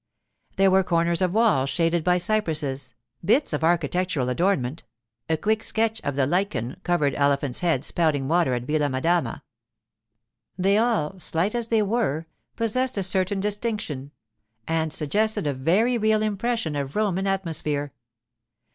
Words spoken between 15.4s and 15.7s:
a